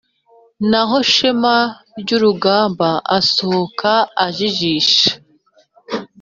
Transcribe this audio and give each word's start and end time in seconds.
naho 0.69 0.97
shema 1.11 1.57
ryurugamba 1.99 2.89
asohoka 3.17 3.91
ajijisha 4.25 5.11